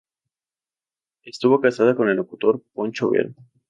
[1.21, 3.29] Estuvo casada con el locutor Poncho Vera.